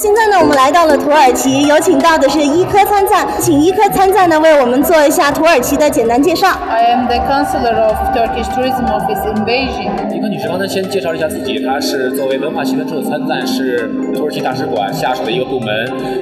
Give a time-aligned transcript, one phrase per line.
[0.00, 6.56] 现在呢，我们来到了土耳其，有请到的是伊科参赞，请伊科参赞呢为我们做一下土耳其的简单介绍。
[6.70, 9.90] I am the counselor of Turkish Tourism Office in Beijing.
[10.16, 15.68] 伊科女士刚才先介绍了一下自己，她是作为文化行政处的参赞，是土耳其大使馆下属的一个部门。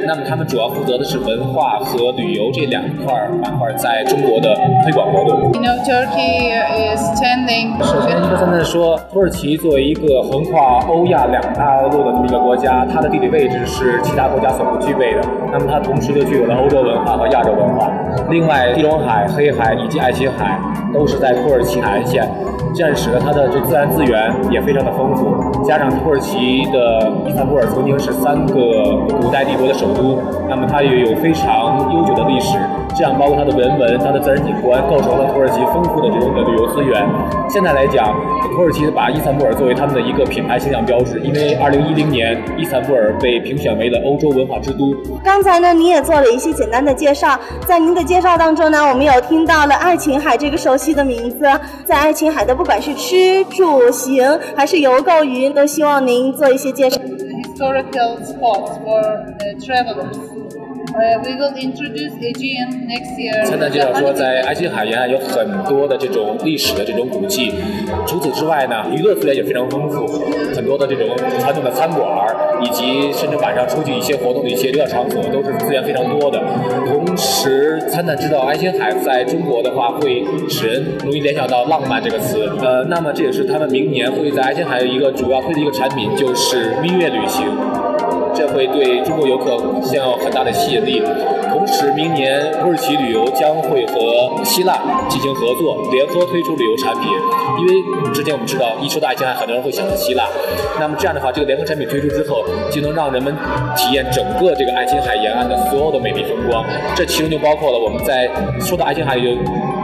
[0.04, 5.37] 那么他们主要负责的是文化和旅游这两块板块在中国的推广活动。
[5.84, 7.76] Turkey is standing.
[7.82, 15.20] 首先，伊科参赞说，土耳其作为一个横跨欧亚两大陆的这么一个国家，它的地理位置是其他国家所不具备的。
[15.52, 17.90] 那么它同时就具有了欧洲文化和亚洲文化。
[18.30, 20.58] 另外，地中海、黑海以及爱琴海
[20.92, 22.28] 都是在土耳其海岸线，
[22.74, 25.62] 这样使得它的这自然资源也非常的丰富。
[25.62, 30.18] 加上土耳其的伊斯坦布尔曾经是三个古代帝国的首都，
[30.48, 32.58] 那么它也有非常悠久的历史。
[32.98, 37.06] 这样，包括它的人文、它的自然景观，构成了土耳其丰富的这种的旅游资源。
[37.48, 38.12] 现在来讲，
[38.52, 44.92] 土耳其把伊斯坦布尔作为他们的一个品牌形象标志，因为2010年伊斯坦布尔被评选为了欧洲文化之都。
[45.22, 51.46] 刚才呢，您也做了一些简单的介绍，在您的介绍当中呢，我们有听到了爱琴海这个熟悉的名字。
[51.84, 57.00] 在爱琴海的，不管是吃住行还是游购娱，都希望您做一些介绍。
[57.54, 60.37] Historical spots for uh, travelers.
[60.90, 63.44] We will introduce Aegean next year.
[63.44, 67.52] 参赞介绍说，在爱琴海沿岸有很多的这种历史的这种古迹。
[68.06, 70.06] 除此之外呢，娱乐资源也非常丰富，
[70.54, 76.42] 很多的这种传统的餐馆，以及甚至晚上出去一些活动的一些娱乐场所，都是资源非常多的。
[76.86, 82.48] 同时，参赞知道爱琴海在中国的话，会使人容易联想到浪漫这个词。
[82.62, 87.46] 呃，那么这也是他们明年会在爱琴海一个主要推的一个产品，就是蜜月旅行。
[88.38, 91.02] 这会对中国游客将有很大的吸引力。
[91.50, 97.10] 同时，明年土耳其旅游将会和希腊进行合作，联合推出旅游产品。
[97.58, 100.24] 因为之前我们知道，一说到爱琴海，很多人会想到希腊。
[100.78, 103.34] 那么这样的话，这个联合产品推出之后，就能让人们
[103.76, 106.64] 体验整个这个爱琴海沿岸的所有的美丽风光。
[106.94, 109.34] 这其中就包括了我们在说到爱琴海有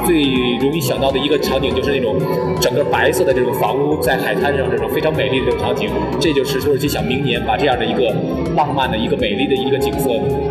[0.06, 0.22] 最
[0.60, 2.14] 容易想到的一个场景，就是那种
[2.60, 5.90] 整个白色的这种房屋在海滩上这种非常美丽的这种场景。
[6.20, 8.14] 这就是土耳其想明年把这样的一个
[8.56, 10.08] 浪漫的一个美丽的一个景色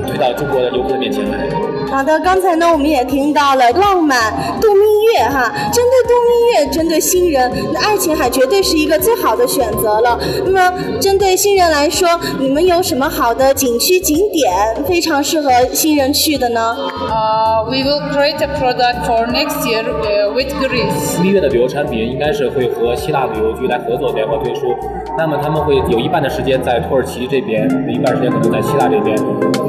[0.08, 1.48] 推到中国的游客的面前来。
[1.90, 10.20] 好的，刚才呢我们也听到了浪漫度蜜月哈，针对度蜜月，针对新人，那爱琴海绝对是一个最好的选择了。
[10.46, 12.08] 那么针对新人来说，
[12.40, 14.52] 你们有什么好的景区景点
[14.88, 16.76] 非常适合新人去的呢
[17.10, 21.22] ？Uh, we will create a product for next year uh, with Greece.
[21.22, 24.76] 蜜月的旅游产品应该是会和希腊旅游局来合作联合推出，
[25.18, 29.18] 那么他们会有一半的时间在土耳其这边，一半时间可能在希腊这边。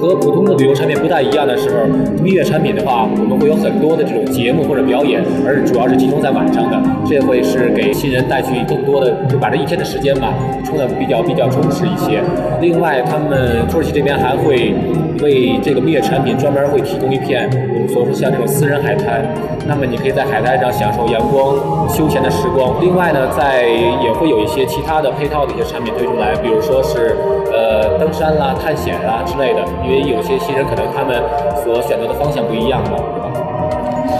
[0.00, 1.87] 和普通的旅游产品不太一样的时候，
[2.22, 10.33] 蜜月产品的话，我们会有很多的这种节目或者表演，而主要是集中在晚上的，这会是给新人带去更多的，就把这一天的时间吧，
[10.65, 12.22] 充的比较比较充实一些。
[12.61, 14.75] 另外，他们土耳其这边还会
[15.23, 19.23] 为这个蜜月产品专门会提供一片我们所说像这种私人海滩，
[19.67, 21.56] 那么你可以在海滩上享受阳光
[21.89, 22.81] 休闲的时光。
[22.81, 23.67] 另外呢，在
[24.03, 27.17] 也会有一些其他的配套的一些产品推出来，比如说是
[27.53, 31.21] 呃登山啦、探险啦之类的，因为有些新人可能他们
[31.62, 32.97] 所选择的方向不一样嘛，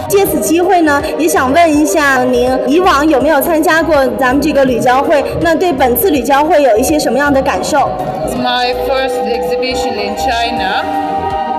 [0.07, 5.23] 借此机会呢，也想问一下您，以往有没有参加过咱们这个旅交会？
[5.41, 7.77] 那对本次旅交会有一些什么样的感受
[8.25, 10.83] ？It's my first exhibition in China.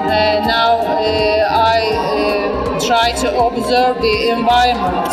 [0.07, 1.03] Uh, now uh,
[1.51, 5.11] I uh, try to observe the environment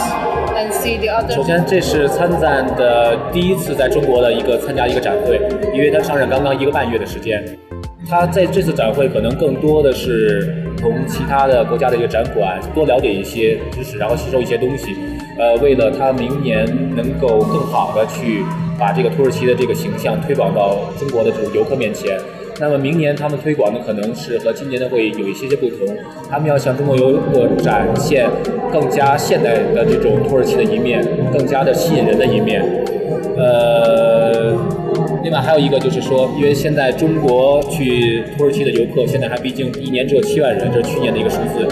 [0.56, 1.34] and see the other.
[1.34, 5.42] 首先，这是参赞的第一次在中国的一个参加一个展会，
[5.74, 7.44] 因为他上任刚刚一个半月的时间。
[8.08, 14.96] 他在这次展会可能更多的是从其他的国家的一个展馆多了解一些知识，然后吸收一些东西。
[15.40, 16.66] 呃，为了他明年
[16.96, 18.44] 能够更好的去
[18.78, 22.20] 把这个土耳其的这个形象推广到中国的这种游客面前。
[22.60, 25.96] 那么明年他们推广的可能是和今年的会有一些些不同，
[26.30, 28.30] 他们要向中国游客展现
[28.72, 32.62] 更加现代的这种土耳其的一面，更加的吸引人的一面。
[33.36, 34.53] 呃，
[35.34, 41.68] 外还有一个就是说，因为现在中国去土耳其的游客现在还毕竟一年只有七万人，这是去年的一个数字，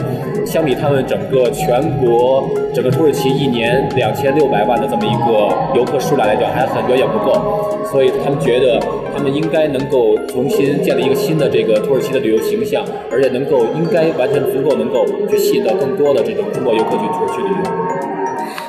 [0.46, 8.80] 相比他们整个全国整个土耳其一年两千六百万的这么一个游客数量来讲，还很远远不够，所以他们觉得
[9.16, 17.72] 他们应该能够重新建立一个新的这个土耳其的旅游形象，而且能够应该完全足够能够去吸引到更多的这种中国游客去土耳其旅游。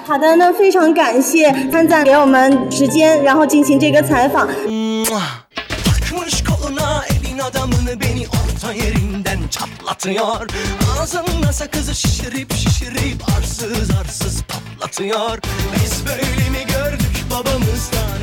[0.04, 4.46] 好的，那非常感谢参赞给我们时间，然后进行这个采访。
[7.42, 10.46] Adamını beni orta yerinden çatlatıyor.
[11.00, 15.38] Ağzımda sakızı şişirip şişirip arsız arsız patlatıyor.
[15.74, 18.22] Biz böyle mi gördük babamızdan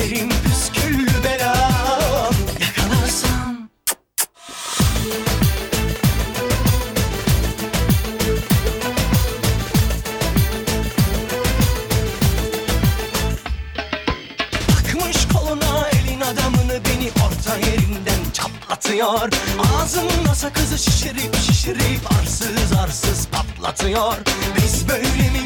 [0.00, 3.68] Kaderim püsküllü belam Yakalarsam
[14.68, 19.30] Takmış koluna elin adamını beni orta yerinden çatlatıyor.
[19.74, 24.16] Ağzımda sakızı şişirip şişirip arsız arsız patlatıyor.
[24.56, 25.39] Biz böyle mi